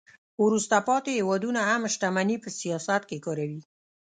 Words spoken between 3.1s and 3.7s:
کاروي